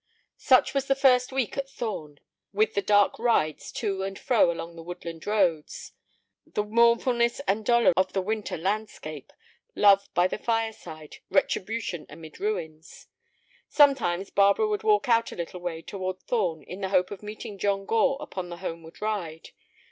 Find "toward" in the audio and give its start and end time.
15.83-16.19